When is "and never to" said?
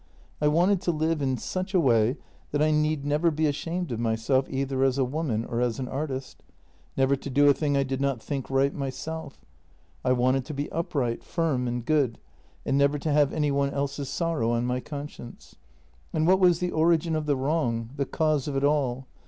12.65-13.11